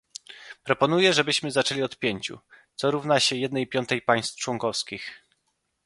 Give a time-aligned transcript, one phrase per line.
[0.63, 2.39] Proponuję żebyśmy zaczęli od pięciu,
[2.75, 5.25] co równa się jednej piątej państw członkowskich